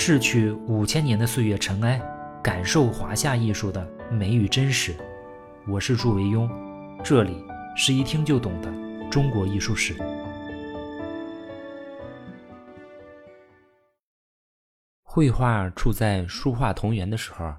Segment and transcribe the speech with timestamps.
[0.00, 2.00] 逝去五千年的岁月尘埃，
[2.40, 4.94] 感受华夏艺术的美与真实。
[5.66, 6.48] 我是祝维庸，
[7.02, 7.44] 这里
[7.76, 8.72] 是一听就懂的
[9.10, 9.96] 中国艺术史。
[15.02, 17.52] 绘画处在书画同源的时候，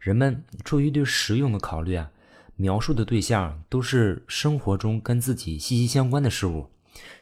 [0.00, 2.10] 人们出于对实用的考虑啊，
[2.56, 6.70] 描述的对象都是生活中跟自己息息相关的事物，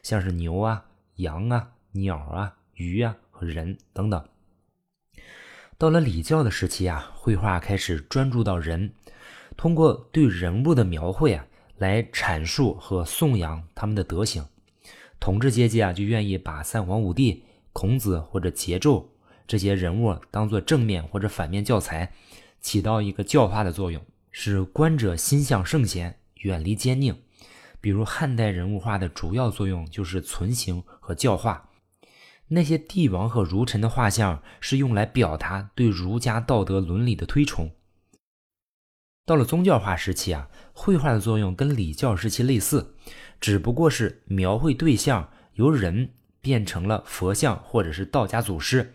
[0.01, 0.85] 像是牛啊、
[1.17, 4.25] 羊啊、鸟啊、鱼啊和人等等。
[5.83, 8.93] 到了礼教的时期啊，绘画开始专注到人，
[9.57, 11.45] 通过对人物的描绘啊，
[11.77, 14.45] 来阐述和颂扬他们的德行。
[15.19, 19.03] 统治阶级啊，就愿意把三皇五帝、孔子或者桀纣
[19.45, 22.13] 这些人物当做正面或者反面教材，
[22.61, 27.13] 起到一个教化的作用，使观者心向圣贤，远离奸佞。
[27.81, 31.71] 比如汉代人物画的主要作用就是存形和教化。
[32.53, 37.71] 那些帝王和儒臣的画像是用来表达对儒家道德伦理的推崇。
[39.25, 42.95] 到了宗教化时期啊，绘画的作用跟礼教时期类似，
[43.39, 48.93] 只不过是描绘对象由人变成了佛像或者是道家祖师，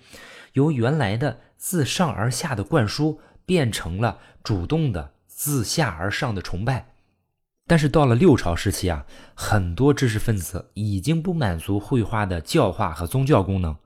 [0.53, 6.88] 由原来的自上而下的灌输变成了主动的自下而上的崇拜。
[7.69, 13.77] 但是到了六朝时期啊，很多知识分子已经不满足绘画的教化和宗教功能，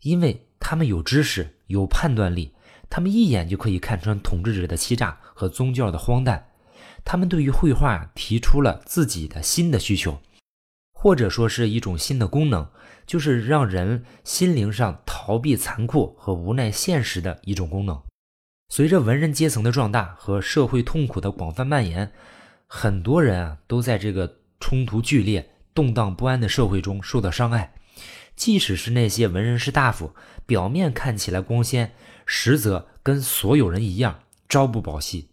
[0.00, 2.54] 因为他们有知识、有判断力，
[2.88, 6.48] 他们一眼就可以看穿统治者的欺诈和宗教的荒诞。
[7.04, 10.18] 他们对于绘画提出了自己的新的需求，
[10.94, 12.66] 或者说是一种新的功能，
[13.06, 18.00] 就是让人心灵上逃避残酷和无奈现实的一种功能。
[18.70, 22.10] 随着文人阶层的壮大和社会痛苦的广泛蔓延。
[22.66, 27.74] 很多人啊，都在这个冲突剧烈、动荡不安的社会中受到伤害。
[28.34, 30.14] 即使是那些文人士大夫，
[30.44, 31.92] 表面看起来光鲜，
[32.26, 35.28] 实则跟所有人一样，朝不保夕。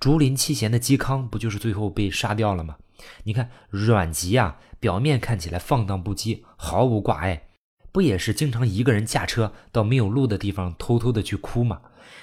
[0.00, 2.76] 竹林七贤的嵇康，不就是最后被杀掉了吗？
[3.24, 7.48] 你看阮籍啊，表面看起来放荡不羁，毫无挂碍，
[7.92, 11.82] 不也是经常一个人驾车到没有路的地方，偷偷的去哭吗？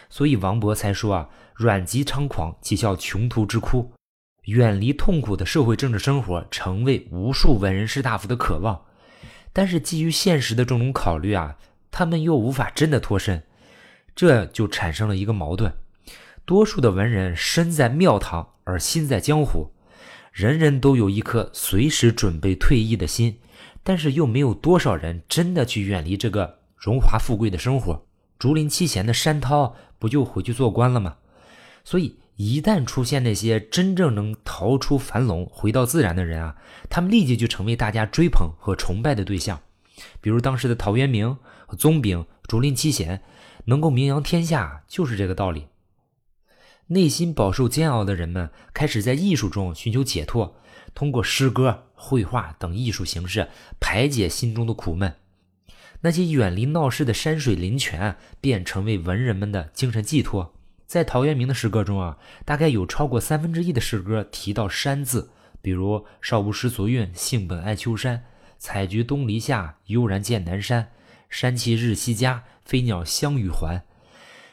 [0.09, 3.93] 所以王勃才说啊，阮籍猖狂，岂效穷途之哭。
[4.47, 8.85] 远离痛苦的社会政治生活，成为无数文人士大夫的渴望。
[9.51, 11.57] 但是基于现实的这种考虑啊，
[11.91, 13.43] 他们又无法真的脱身，
[14.15, 15.73] 这就产生了一个矛盾：
[16.45, 19.69] 多数的文人身在庙堂，而心在江湖。
[20.31, 23.39] 人人都有一颗随时准备退役的心，
[23.83, 28.05] 但是又没有多少人真的去远离这个荣华富贵的生活。
[28.39, 31.17] 竹林七贤的山涛不就回去做官了吗？
[31.83, 32.17] 所以。
[32.37, 36.55] 一旦出现那些真正能逃出樊笼、回到自然的人啊，
[36.87, 39.59] 他们立即就成为大家追捧和崇拜的对象。
[40.21, 41.37] 比如当时的陶渊明、
[41.79, 43.23] 宗炳、竹林七贤，
[43.65, 45.65] 能够名扬天下，就是这个道理。
[46.89, 50.55] 内心饱受煎熬的人们开始在艺术中寻求解脱，
[50.93, 53.49] 通过诗歌、绘画等艺术形式
[53.79, 55.15] 排解心中的苦闷。
[56.01, 60.53] 那些远离闹市的山水林泉，便成为文人们的精神寄托。
[60.87, 65.29] 在陶渊明的诗歌中啊，大概有超过三分之一的诗歌提到山字，
[65.61, 68.23] 比如“少无诗足韵，性本爱丘山。
[68.57, 70.93] 采菊东篱下，悠然见南山。
[71.29, 73.83] 山气日夕佳，飞鸟相与还。”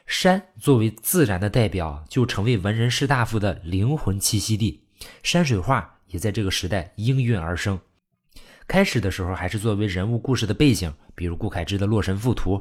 [0.07, 4.83] 山作为自然的代表，就成为文人士大夫的灵魂栖息地。
[5.23, 7.79] 山水画也在这个时代应运而生。
[8.67, 12.57] 开始的时候还是作为人物故事的背景，比如顾恺之的《洛神赋图》，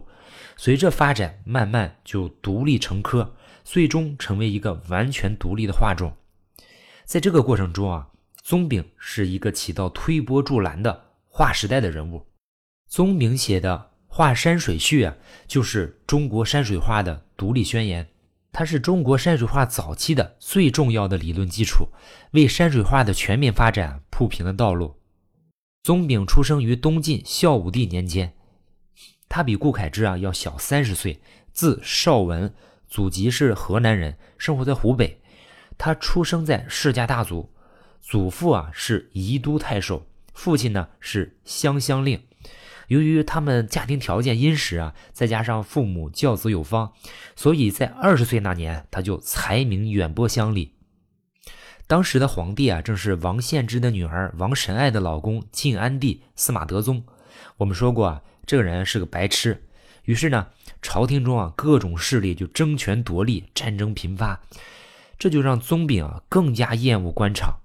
[0.57, 3.35] 随着发展，慢慢就独立成科。
[3.63, 6.13] 最终成为一个完全独立的画种，
[7.05, 8.09] 在这个过程中啊，
[8.41, 12.25] 宗炳是一个起到推波助澜的划时代的人物。
[12.87, 13.75] 宗炳写的
[14.07, 15.15] 《画山水序》啊，
[15.47, 18.07] 就是中国山水画的独立宣言，
[18.51, 21.87] 它是中国山水画早期的最重要的理论基础，
[22.31, 24.95] 为山水画的全面发展铺平了道路。
[25.83, 28.33] 宗炳出生于东晋孝武帝年间，
[29.27, 31.21] 他比顾恺之啊要小三十岁，
[31.51, 32.53] 字少文。
[32.93, 35.19] 祖籍是河南人，生活在湖北。
[35.79, 37.51] 他出生在世家大族，
[37.99, 40.05] 祖父啊是宜都太守，
[40.35, 42.21] 父亲呢是湘乡令。
[42.89, 46.93] 由于他们家庭条件殷实啊，再加上父母教子有方，
[47.35, 50.75] 所以在二十岁那年他就才名远播乡里。
[51.87, 57.03] 当时的皇帝啊正是王献之的女儿王神爱的老公晋安帝司马德宗。
[57.57, 59.63] 我们说过啊，这个人是个白痴。
[60.03, 60.49] 于是呢，
[60.83, 64.41] 朝廷中啊各种势力就争权夺利，战争频发，
[65.17, 67.61] 这就让宗炳啊更加厌恶官场。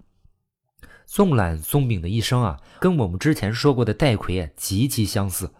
[1.04, 5.52] 纵览宗炳的一生啊，跟我们之前说过的戴逵极其相似。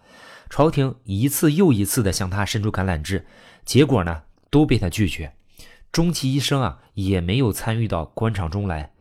[0.49, 3.27] 朝廷一次又一次的向他伸出橄榄枝，
[3.65, 5.35] 结果呢都被他拒绝。
[5.91, 8.93] 终其一生啊，也没有参与到官场中来。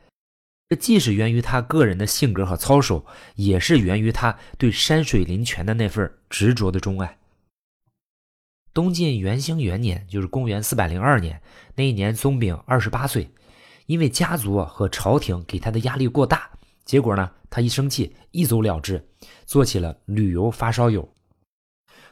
[0.69, 3.05] 这既是源于他个人的性格和操守，
[3.35, 7.16] 也是源于他对山水林泉的那份执着的钟爱。
[8.77, 11.41] 东晋元兴元年，就是公元四百零二年，
[11.73, 13.27] 那一年宗炳二十八岁，
[13.87, 16.47] 因为家族和朝廷给他的压力过大，
[16.85, 19.03] 结果呢，他一生气，一走了之，
[19.47, 21.11] 做起了旅游发烧友。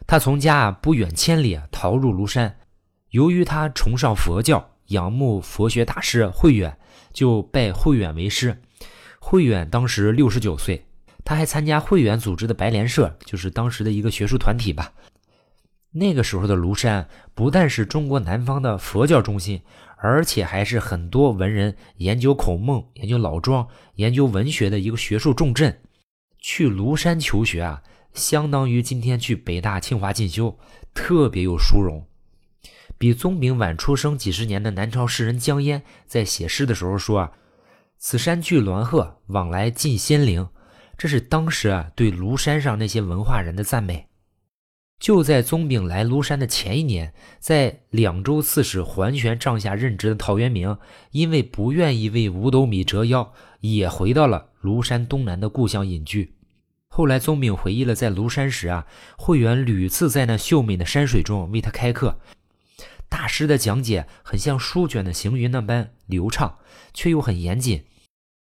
[0.07, 2.57] 他从家不远千里逃入庐山，
[3.11, 6.75] 由于他崇尚佛教，仰慕佛学大师慧远。
[7.13, 8.59] 就拜慧远为师。
[9.19, 10.83] 慧远当时六十九岁，
[11.23, 14.91] 他还参加慧远组织的白莲社，就是当时的一个学术团体吧。
[15.97, 19.61] 那个时候的庐山不但是中国南方的佛教中心，
[19.95, 23.65] 而且还是很多文人研究孔孟、研究老庄、
[23.95, 25.79] 研究文学的一个学术重镇。
[26.37, 27.81] 去庐山求学啊，
[28.13, 30.59] 相当于今天去北大、清华进修，
[30.93, 32.05] 特别有殊荣。
[32.97, 37.31] 比宗炳晚出生几十年的南朝诗人江淹，在写诗的时候说：“啊，
[37.97, 40.47] 此山巨鸾鹤，往来尽仙灵。”
[40.97, 44.07] 这是当时啊对庐山上那些文化人的赞美。
[44.99, 50.77] 就在宗炳来庐山的前一年，在两州刺史桓玄帐下任职的陶渊明，
[51.11, 56.33] 因为不愿意为五斗米折腰，也回到了庐山东南的故乡隐居。
[56.87, 58.87] 后来宗炳回忆了在庐山时啊，
[59.17, 62.19] 慧远屡次在那秀美的山水中为他开课。
[63.09, 66.57] 大师的讲解很像书卷的行云那般流畅，
[66.93, 67.83] 却又很严谨、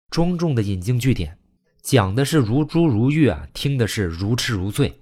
[0.10, 1.38] 庄重的引经据典，
[1.82, 5.00] 讲的是如珠如玉啊，听的是如痴如醉。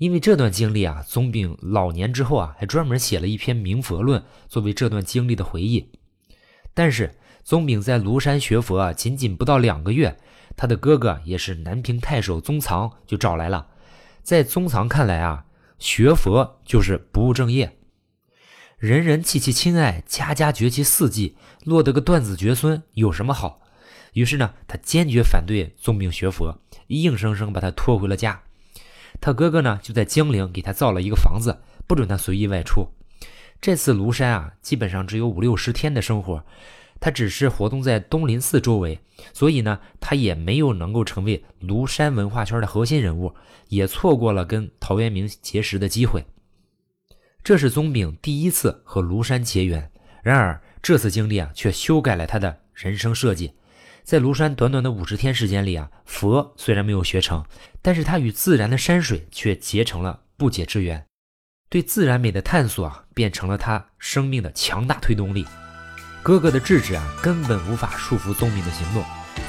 [0.00, 4.18] 因为这段经历啊，宗炳老年之后啊，还专门写了一篇《明佛论》
[4.48, 5.90] 作为这段经历的回忆。
[6.72, 7.14] 但是
[7.44, 10.16] 宗炳在庐山学佛啊，仅仅不到两个月，
[10.56, 13.68] 他的哥哥也是南平太守宗藏就找来了。
[14.22, 15.44] 在宗藏看来啊，
[15.78, 17.76] 学佛就是不务正业。
[18.78, 23.60] 人人弃其亲爱，家家绝其嗣迹，落得个断子绝孙，有什么好？
[24.14, 28.42] 于是呢，他坚决反对宗炳学佛，硬生生把他拖回了家。
[29.20, 32.88] 他哥哥呢，就在江陵给他造了一个房子，不准他随意外出。
[33.60, 36.42] 这次庐山啊，基本上只有五六十天的生活，
[36.98, 38.98] 他只是活动在东林寺周围，
[39.34, 43.34] 所以呢，他也没有能够成为庐山文化圈的核心人物，
[43.68, 46.24] 也错过了跟陶渊明结识的机会。
[47.44, 49.90] 这是宗炳第一次和庐山结缘，
[50.22, 53.52] 然而这次经历啊，却修改了他的人生设计。
[54.04, 57.44] 在庐山短短的五十天时间里啊，佛虽然没有学成，
[57.80, 61.04] 但是他与自然的山水却结成了不解之缘。
[61.68, 65.46] 对自然美的探索啊，变成了他生命的强大推动力。
[66.22, 69.04] 哥哥的制止啊，根本无法束缚宗炳的行动。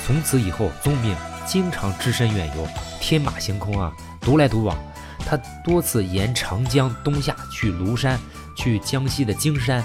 [0.06, 1.16] 从此以后，宗炳
[1.46, 2.68] 经常只身远游，
[3.00, 4.78] 天马行空啊，独来独往。
[5.20, 8.20] 他多次沿长江东下去庐山，
[8.56, 9.84] 去江西的荆山，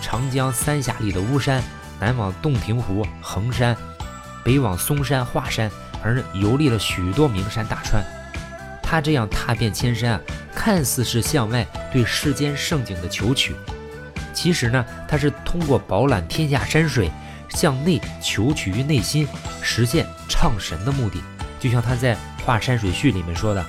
[0.00, 1.62] 长江三峡里的巫山，
[2.00, 3.76] 南往洞庭湖、衡山，
[4.44, 5.70] 北往嵩山、华山，
[6.02, 8.04] 而游历了许多名山大川。
[8.82, 10.20] 他这样踏遍千山啊，
[10.54, 13.54] 看似是向外对世间盛景的求取，
[14.34, 17.10] 其实呢，他是通过饱览天下山水，
[17.48, 19.26] 向内求取于内心，
[19.62, 21.22] 实现畅神的目的。
[21.58, 22.14] 就像他在
[22.44, 23.64] 《画山水序》里面说的。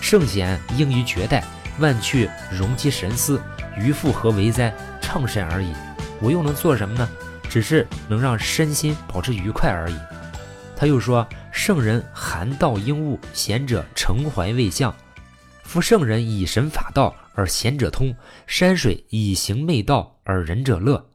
[0.00, 1.44] 圣贤应于绝代，
[1.78, 3.40] 万去容其神思，
[3.76, 4.72] 余复何为哉？
[5.00, 5.72] 畅神而已。
[6.20, 7.08] 我又能做什么呢？
[7.52, 9.94] 只是能让身心保持愉快而已。
[10.74, 14.94] 他又说：圣人含道应物，贤者诚怀未相。
[15.62, 18.14] 夫圣人以神法道，而贤者通；
[18.46, 21.10] 山水以形媚道，而仁者乐。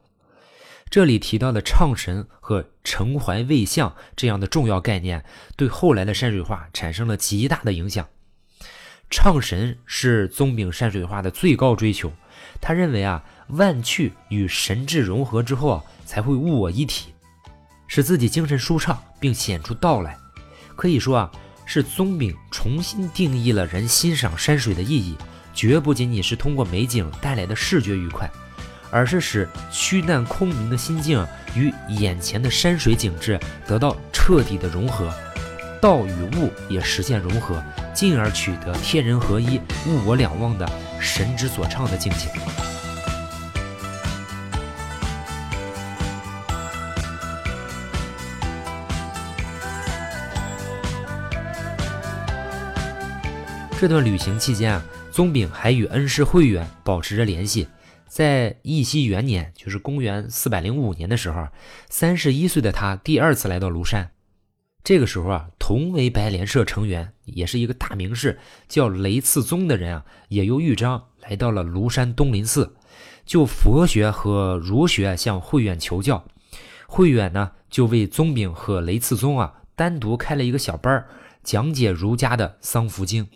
[0.88, 5.24] 这里提到的唱神和诚怀未相这样的重要概念，
[5.56, 8.06] 对后来的山水画产生了极大的影响。
[9.10, 12.12] 唱神是宗炳山水画的最高追求。
[12.60, 17.12] 他认为啊，万趣与神智融合之后啊，才会物我一体，
[17.86, 20.16] 使自己精神舒畅，并显出道来。
[20.74, 21.30] 可以说啊，
[21.66, 25.14] 是宗炳重新定义了人欣赏山水的意义，
[25.52, 28.28] 绝不仅仅是通过美景带来的视觉愉快，
[28.90, 31.22] 而是使虚淡空明的心境
[31.54, 35.12] 与眼前的山水景致得到彻底的融合。
[35.78, 37.62] 道与物也实现融合，
[37.94, 40.66] 进而取得天人合一、物我两忘的
[40.98, 42.28] 神之所唱的境界。
[53.80, 57.68] 这段旅行期间啊，宗炳还与恩师慧远保持着联系。
[58.08, 61.46] 在义熙元年，就是公元四百零五年的时候，
[61.88, 64.10] 三十一岁的他第二次来到庐山。
[64.82, 72.74] 这个时候啊，同为白莲社成员，也是一个大名士，叫雷次宗的人啊，也由豫章来到了庐山东林寺，
[73.24, 76.24] 就佛学和儒学向慧远求教。
[76.88, 81.06] 慧远呢，就为宗炳和雷次宗啊单独开了一个小班
[81.44, 83.28] 讲解儒家的丧服经。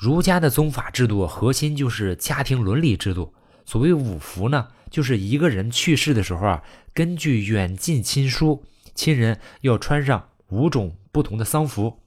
[0.00, 3.34] 儒家的宗法制度核心就是家庭伦理制度。
[3.66, 6.62] 所谓五服呢，就是一个人去世的时候啊，
[6.94, 8.64] 根据远近亲疏，
[8.94, 12.00] 亲人要穿上五种不同的丧服。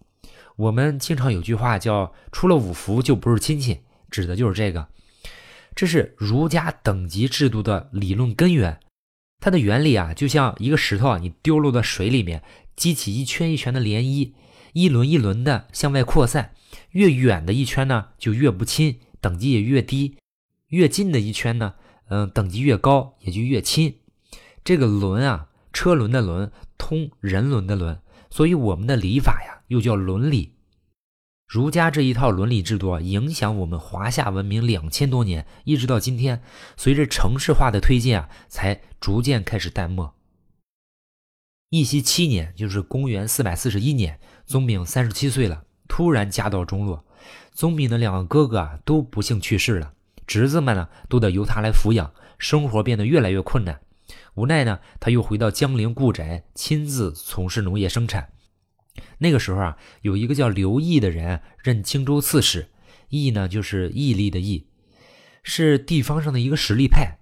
[0.56, 4.88] 我们经常有句话叫“出了五服就不是亲戚”，指的就是这个。
[5.76, 8.80] 这是儒家等级制度的理论根源。
[9.40, 12.42] 它的原理啊，就像一个石头啊，你丢落到水里面，
[12.76, 14.32] 激起一圈一圈的涟漪，
[14.74, 16.56] 一轮一轮的向外扩散。
[16.92, 20.18] 越远的一圈呢，就越不亲，等级也越低；
[20.68, 21.76] 越近的一圈呢，
[22.10, 24.00] 嗯，等级越高，也就越亲。
[24.64, 30.54] 这个轮啊，车轮的轮，通人伦的伦，所以我们的礼法呀，又叫伦理。
[31.46, 36.42] 儒家这一套伦理制度啊，影响我们华夏文明两千多年，一直到今天。
[36.76, 40.16] 随着城市化的推进啊，才逐渐开始淡漠。
[41.70, 45.66] 义熙七年，就是公元四百四十一年，宗炳三十七岁了，
[45.96, 47.06] 突然家道中落。
[47.52, 49.94] 宗炳的两个哥哥啊，都不幸去世了，
[50.26, 53.80] 侄子们呢，都得由他来抚养，生活变得越来越困难。
[54.34, 58.30] 无奈呢，他又回到江陵故宅，亲自从事农业生产。
[59.20, 62.72] 那个时候啊，有一个叫刘毅的人任荆州刺史，
[63.10, 64.66] 毅呢就是毅力的毅，
[65.44, 67.20] 是地方上的一个实力派。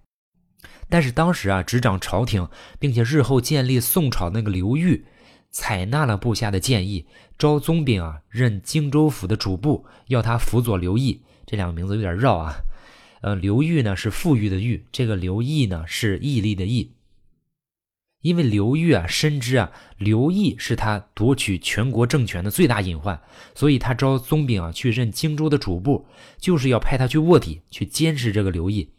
[0.88, 2.48] 但是当时啊，执掌朝廷，
[2.80, 5.06] 并且日后建立宋朝那个刘裕，
[5.51, 7.05] 采纳了部下的建议，
[7.38, 11.22] 招宗炳啊任荆州府的主簿，要他辅佐刘毅。
[11.46, 12.55] 这两个名字有点绕啊。
[13.22, 16.93] 呃，刘裕呢是富裕的裕，这个刘毅呢是毅力的毅。
[18.22, 23.20] 因为刘裕啊深知啊刘毅是他夺取全国政权的最大隐患，
[23.53, 26.05] 所以他招宗炳啊去任荆州的主簿，
[26.38, 28.91] 就是要派他去卧底，去监视这个刘毅。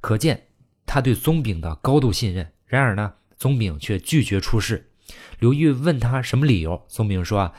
[0.00, 0.48] 可见
[0.84, 2.52] 他对宗炳的高度信任。
[2.66, 4.91] 然而呢，宗炳却拒绝出仕。
[5.38, 7.52] 刘裕问他什么理由，宗炳说啊：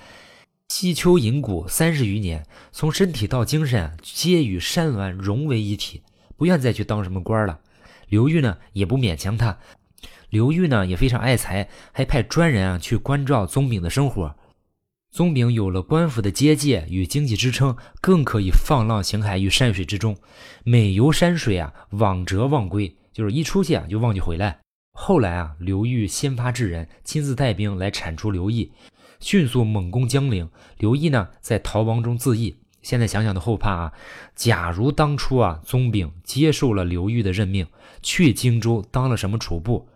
[0.70, 6.02] 西丘隐谷三十余年，从身体到精神皆与山峦融为一体，
[6.38, 7.60] 不愿再去当什么官了。
[8.08, 9.58] 刘裕呢也不勉强他。
[10.30, 14.36] 刘裕呢也非常爱才，还派专人啊去关照宗炳的生活。
[15.12, 20.18] 宗炳有了官府的接济与经济支撑，更可以放浪形骸于山水之中，
[20.64, 24.62] 每游山水啊，往折忘归，就是一出去啊就忘记回来。
[24.94, 28.72] 后来啊，刘裕先发制人，亲自带兵来铲除刘毅，
[29.20, 30.48] 迅速猛攻江陵。
[30.78, 32.56] 刘毅呢在逃亡中自缢。
[32.84, 33.94] 现在想想都后怕啊！
[34.36, 37.66] 假如当初啊，宗炳接受了刘裕的任命，
[38.02, 39.88] 去荆州当了什么主簿。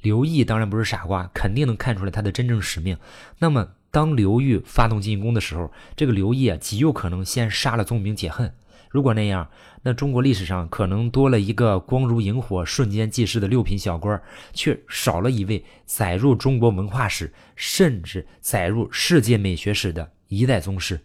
[0.00, 2.96] 刘毅当然不是傻瓜，肯定能看出来他的真正使命。
[3.40, 8.54] 那么，当刘裕发动进攻的时候，这个刘毅啊，极有可能先杀了宗炳解恨。
[8.90, 9.50] 如果那样，
[9.82, 14.20] 那中国历史上可能多了一个光如萤火、瞬间即逝的六品小官，
[14.52, 21.00] 却少了一位载入中国文化史，甚至载入世界美学史的一代宗师。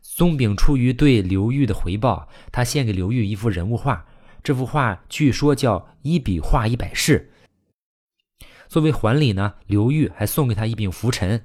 [0.00, 4.06] 宗炳出于对刘裕的回报，他献给刘裕一幅人物画，
[4.42, 7.30] 这幅画据说叫“一笔画一百世”。
[8.66, 11.42] 作为还礼呢，刘裕还送给他一柄拂尘。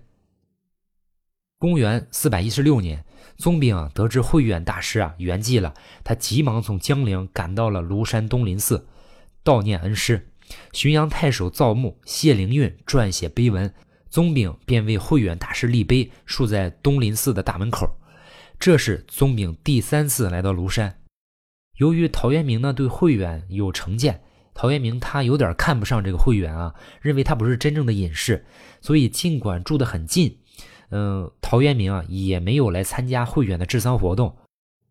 [1.57, 3.03] 公元四百一十六年，
[3.37, 5.73] 宗炳得知慧远大师啊圆寂了，
[6.03, 8.87] 他急忙从江陵赶到了庐山东林寺，
[9.43, 10.29] 悼念恩师。
[10.71, 13.73] 浔阳太守造墓，谢灵运撰写碑文，
[14.09, 17.97] 宗炳便为慧远大师立碑，竖在东林寺的大门口。
[18.59, 21.01] 这是宗炳第三次来到庐山。
[21.77, 24.21] 由于陶渊明呢对慧远有成见。
[24.53, 28.45] 陶渊明他有点看不上这个慧远啊，认为他不是真正的隐士，
[28.79, 30.37] 所以尽管住得很近，
[30.89, 34.37] 嗯，陶渊明啊也没有来参加慧远的治丧活动。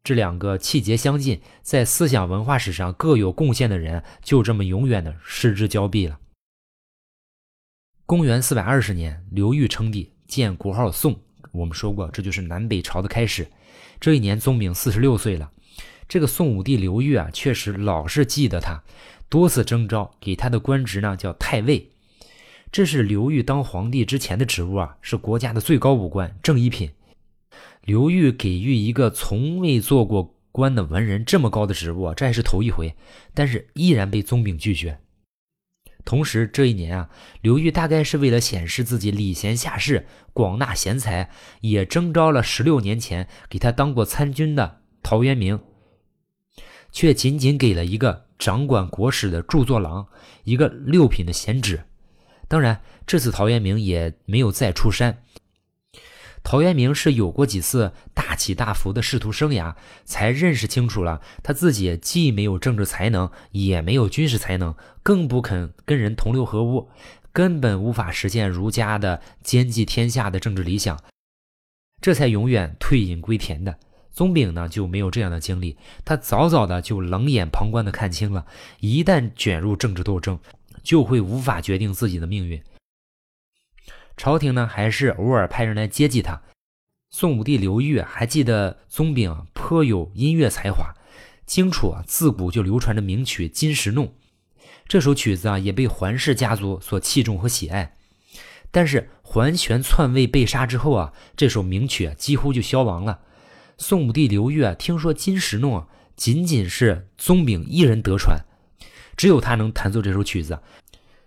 [0.02, 6.18] 这两个气节相近，在思想文化史上各有贡献的人，就这么永远的失之交臂了。
[8.04, 11.18] 公元四百二十年，刘裕称帝，建国号宋。
[11.52, 13.46] 我们说过，这就是南北朝的开始。
[13.98, 15.50] 这一年，宗炳四十六岁了。
[16.06, 18.82] 这个宋武帝刘裕啊，确实老是记得他。
[19.30, 21.92] 多次征召给他的官职呢，叫太尉，
[22.74, 26.90] 这是刘裕当皇帝之前的职务啊，是国家的最高武官，正一品。
[27.84, 32.96] 刘裕给予一个从未做过官的文人这么高的职务，这还是头一回，
[33.32, 34.98] 但是依然被宗炳拒绝。
[36.04, 37.10] 同时，这一年啊，
[37.42, 45.60] 刘裕大概是为了显示自己礼贤下士、广纳贤才，也征召了十六年前给他当过参军的陶渊明，
[46.90, 48.24] 却仅仅给了一个。
[48.36, 50.08] 掌管国史的著作郎，
[50.42, 51.84] 一个六品的闲职。
[52.54, 55.24] 当然，这次陶渊明也没有再出山。
[56.44, 66.88] 陶渊明是有过几次大起大伏的仕途生涯，才认识清楚了他自己既没有政治才能，也没有军事才能，更不肯跟人同流合污，
[67.32, 70.96] 根本无法实现儒家的兼济天下的政治理想，
[72.00, 73.76] 这才永远退隐归田的。
[74.12, 78.46] 宗炳呢就没有这样的经历，他早早的就冷眼旁观的看清了，
[78.78, 80.38] 一旦卷入政治斗争，
[80.84, 82.62] 就会无法决定自己的命运。
[84.16, 86.42] 朝廷呢，还是偶尔派人来接济他。
[87.10, 90.94] 宋武帝刘裕还记得宗炳颇有音乐才华，
[91.46, 94.06] 荆楚啊自古就流传着名曲《金石弄》，
[94.86, 97.96] 这首曲子啊也被桓氏家族所器重和喜爱。
[98.70, 103.20] 但是桓玄篡位被杀之后啊，这首名曲几乎就消亡了。
[103.78, 105.74] 宋武帝刘裕啊听说《金石弄》
[106.16, 108.44] 仅仅是宗炳一人得传，
[109.16, 110.60] 只有他能弹奏这首曲子。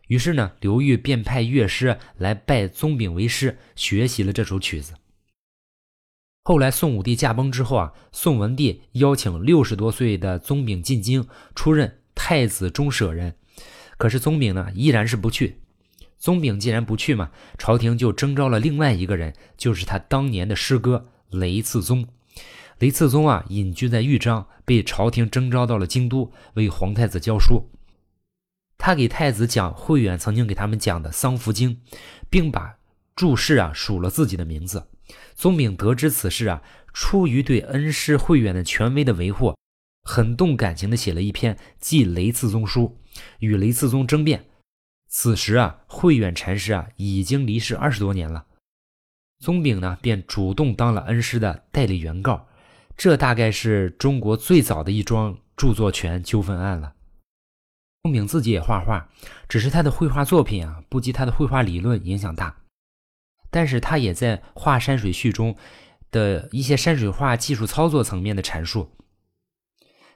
[0.07, 4.93] 于是呢，刘裕便派乐师来拜宗炳为师，学习了这首曲子。
[6.43, 13.35] 后来宋武帝驾崩之后啊，宋文帝邀请六十多岁的宗炳进京出任太子中舍人，
[13.97, 15.57] 可是宗炳呢依然是不去。
[16.17, 22.07] 宗炳既然不去嘛，朝廷就征召了另外一个人，就是他当年的师哥雷次宗。
[22.79, 27.69] 雷次宗啊，隐居在豫章，被朝廷征召到了京都，为皇太子教书。
[28.77, 31.75] 他给太子讲慧远曾经给他们讲的《丧服经》，
[32.29, 32.77] 并把
[33.15, 34.87] 注释啊署了自己的名字。
[35.35, 36.61] 宗炳得知此事啊，
[36.93, 39.55] 出于对恩师慧远的权威的维护，
[40.03, 42.97] 很动感情的写了一篇《祭雷次宗书》，
[43.39, 44.45] 与雷次宗争辩。
[45.07, 48.45] 此时啊，慧远禅师啊已经离世二十多年了，
[49.39, 52.47] 宗炳呢便主动当了恩师的代理原告。
[52.97, 56.93] 这大概是中国最早的一桩著作权纠纷案了。
[58.03, 59.09] 宗炳自己也画画，
[59.49, 62.57] 只是他的绘画作品啊不及他的绘画理论影响大。
[63.49, 65.55] 但是他也在《画山水序》中
[66.11, 68.91] 的一些山水画技术操作层面的阐述，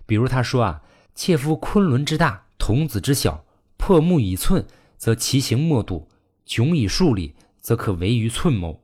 [0.05, 0.83] 比如他说啊
[1.15, 3.45] ：“切夫昆仑之大，童子之小，
[3.77, 4.65] 破木以寸，
[4.97, 6.09] 则其形莫睹；
[6.45, 8.83] 迥以数里，则可为于寸谋。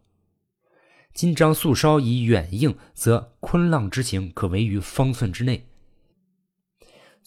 [1.13, 5.67] 今章素稍以远映，则昆浪之形可为于方寸之内。”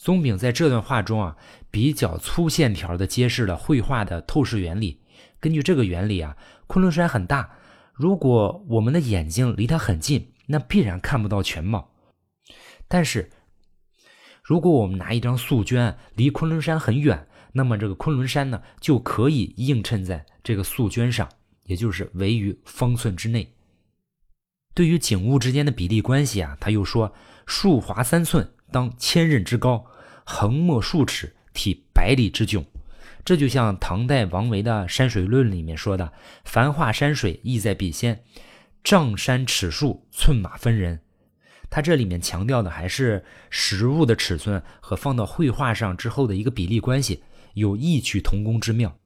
[0.00, 1.36] 宗炳在这段话中啊，
[1.70, 4.98] 比较粗线条的揭示了绘画的透视原理。
[5.38, 7.50] 根据这个原理啊，昆仑山很大，
[7.92, 11.92] 如果我们的眼睛离它很近，那必然看不到全貌。
[12.88, 13.28] 但是，
[14.42, 21.28] 如果我们拿一张素绢离昆仑山很远，那么这个昆仑山呢，就可以映衬在这个素绢上，
[21.64, 23.52] 也就是围于方寸之内。
[24.72, 27.12] 对于景物之间的比例关系啊，他又说：
[27.44, 28.50] 树华三寸。
[28.70, 29.86] 当千仞之高，
[30.24, 32.64] 横没数尺，体百里之迥。
[33.24, 36.12] 这就像唐代王维的《山水论》里面说的
[36.44, 38.24] ：“凡画山水，意在笔先，
[38.82, 41.00] 丈山尺树，寸马分人。”
[41.68, 47.22] 他这里面强调的还是实物的尺寸和放到绘画上之后的一个比例关系，
[47.54, 48.96] 有异曲同工之妙。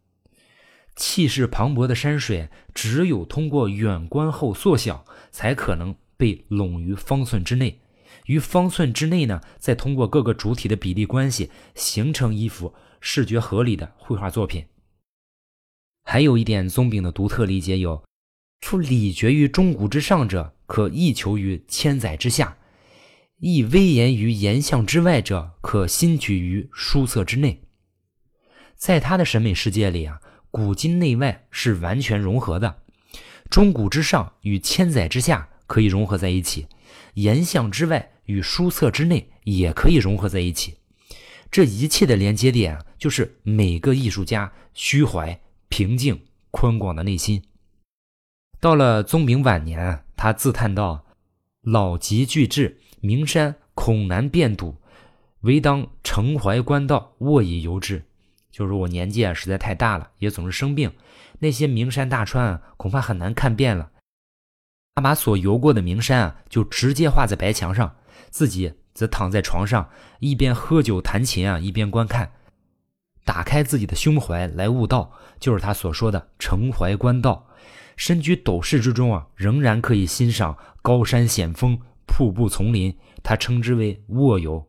[0.96, 7.81] 气势磅礴的山水，只有通过远观后缩小，才可能被拢于方寸之内。
[8.25, 14.65] 于方寸之内呢，再通过各个主体的比例关系，形成一幅视觉合理的绘画作品。
[16.05, 18.03] 还有一点，宗炳的独特理解有：
[18.61, 22.57] 夫礼绝于钟古之上者，可意求于千载之下；
[23.39, 27.63] 亦威严于岩象之外者，可心举于书册之内。
[28.75, 32.83] 在他的审美世界里啊，古今内外是完全融合的，
[33.51, 36.67] 钟古之上与千载之下可以融合在一起，
[37.15, 38.13] 岩象之外。
[38.27, 40.79] 与书册之内也可以融合在一起，
[41.51, 47.43] 这一切的连接点就是每个艺术家虚怀、平静、宽广的内心。
[48.61, 51.05] 到了宗炳晚年，他自叹道
[51.61, 54.77] ：“老疾俱至，名山恐难遍睹，
[55.41, 58.05] 唯当承怀官道，卧以游之。”
[58.51, 60.93] 就是我年纪啊实在太大了，也总是生病，
[61.41, 63.91] 那些名山大川啊恐怕很难看遍了。
[64.95, 67.97] 他把所游过的名山啊，就直接画在白墙上。
[68.35, 72.33] 自己则躺在床上，一边喝酒弹琴啊，一边观看，
[73.25, 77.47] 打开自己的胸怀来悟道，就是他所说的澄怀观道。
[77.97, 84.66] 身居斗室之中啊，仍然可以欣赏高山险峰、瀑布丛林，他称之为卧游。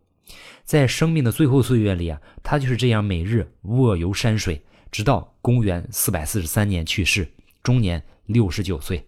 [0.63, 7.28] 在生命的最后岁月里啊，他就是这样每日卧游山水，直到公元四百四十三年去世，
[7.63, 9.04] 终年六十九岁。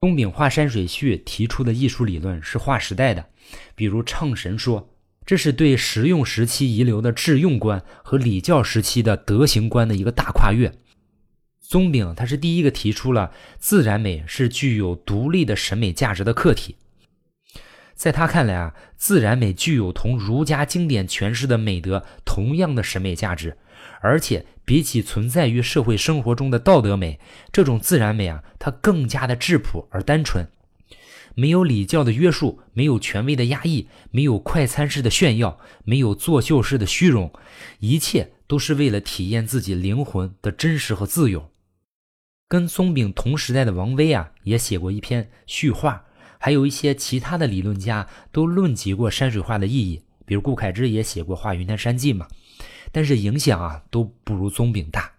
[0.00, 3.26] 宗炳画山水序提出的艺术理论是划时代的。
[3.74, 4.94] 比如唱神说，
[5.26, 10.72] 这是对实用时期遗留的致用观和礼教时期的德行观的一个大跨越。
[11.60, 16.76] 宗炳他是第一个提出了自然美是具有独立的审美价值的客体。
[17.94, 23.58] 在他看来啊，自然美具有同儒家经典诠释的美德同样的审美价值，
[24.00, 27.18] 而且比起存在于社会生活中的道德美，
[27.50, 30.46] 这种自然美啊，它更加的质朴而单纯，
[31.34, 37.32] 没有礼教的约束，没有权威的压抑，没有快餐式的炫耀，没有作秀式的虚荣，
[37.78, 41.50] 一切都是为了体验自己灵魂的真实和自由。
[42.46, 46.04] 跟松饼同时代的王威啊，也写过一篇序话。
[46.38, 52.28] 还有一些其他的理论家都论及过山水画的意义，比如顾恺之也写过《画云南山记》嘛，
[52.92, 55.12] 但是影响啊都不如宗炳大。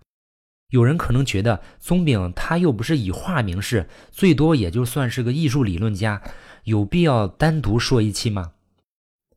[0.69, 6.21] 有人可能觉得宗炳他又不是以画名士，最多也就算是个艺术理论家，
[6.65, 8.51] 有必要单独说一期吗？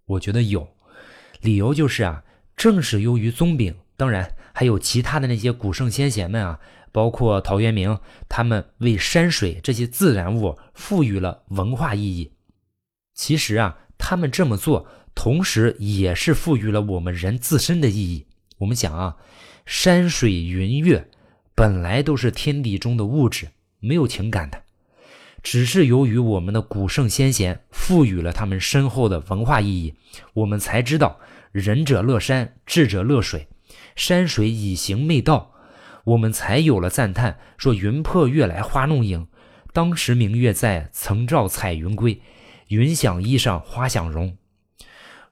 [0.05, 0.69] 我觉得有，
[1.41, 2.25] 理由就是啊，
[2.57, 6.61] 正是由于宗炳，当然还有其他的那些古圣先贤们啊。
[6.95, 12.33] 包括陶渊明，他们为山水这些自然物赋予了文化意义。
[13.15, 18.27] 其实啊，他们这么做，同时也是赋予了我们人自身的意义。
[18.59, 19.17] 我们想啊，
[19.67, 21.09] 山水云月
[21.55, 23.49] 本来都是天地中的物质，
[23.81, 24.63] 没有情感的，
[25.43, 29.95] 只是由于我们的古圣先贤赋予了他们深厚的文化意义，
[30.35, 31.19] 我们才知道
[31.51, 33.49] 仁者乐山，智者乐水，
[33.97, 35.53] 山水以形媚道。
[36.05, 39.29] 我们才有了赞叹，说“云破月来花弄影，
[39.73, 42.21] 当时明月在，曾照彩云归。
[42.69, 44.37] 云想衣裳花想容。”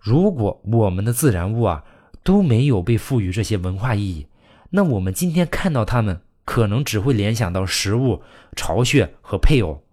[0.01, 1.85] 如果我们的自然物啊
[2.25, 4.27] 都没有被赋予这些文化意义，
[4.71, 8.23] 那我们今天看到它们，可能只会联想到食物、
[8.57, 9.85] 巢穴和配偶。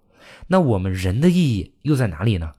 [0.47, 2.53] 那我们人的意义又在哪里呢？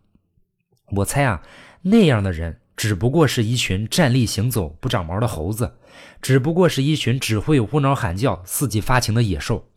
[0.96, 1.42] 我猜啊，
[1.82, 2.61] 那样的人。
[2.76, 5.78] 只不过是一群站立行走不长毛的猴子，
[6.22, 9.68] 只不过是一群只会呼挠喊叫、伺机发情的野兽。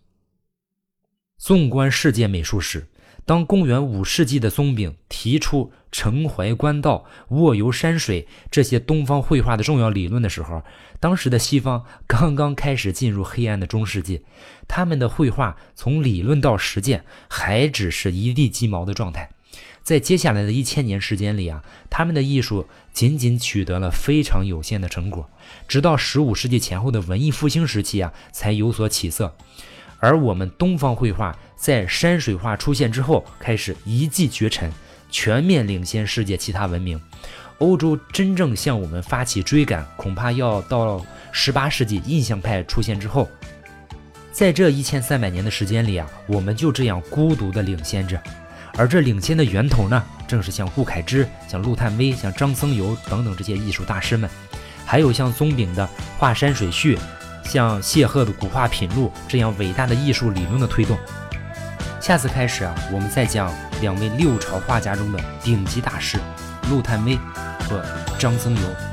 [1.36, 2.90] 纵观世界美术史，
[3.25, 10.63] 当公元五世纪的宗炳提出承怀官道、卧游山水这些东方绘画的重要理论的时候，
[10.99, 14.21] 当时的西方刚刚开始进入黑暗的中世纪，
[14.67, 19.29] 他们的绘画从理论到实践还只是一地鸡毛的状态。
[19.84, 25.29] 在接下来的一千年时间里啊，他们的艺术仅仅取得了非常有限的成果，
[25.67, 29.36] 直到十五世纪前后的文艺复兴时期啊，才有所起色。
[30.02, 34.70] 而我们东方绘画在山水画出现之后，开始一骑绝尘，
[35.10, 37.00] 全面领先世界其他文明。
[37.60, 43.30] 欧洲真正向我们发起追赶，恐怕要到十八世纪印象派出现之后。
[44.32, 48.20] 在这一千三百年的时间里啊，我们就这样孤独地领先着。
[48.78, 54.28] 而这领先的源头呢，正是像顾恺之、像陆探微、像张僧繇等等这些艺术大师们，
[54.86, 55.86] 还有像宗炳的
[56.18, 56.96] 《画山水序》，
[57.43, 60.97] 像谢赫的《古画品录》这样伟大的艺术理论的推动。
[61.99, 66.17] 下次开始啊，我们再讲两位六朝画家中的顶级大师
[66.69, 67.15] 陆探微
[67.67, 67.84] 和
[68.17, 68.90] 张僧繇。